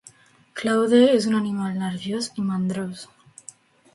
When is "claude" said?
0.59-1.01